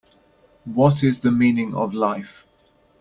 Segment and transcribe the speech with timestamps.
[0.65, 2.47] What is the meaning of life?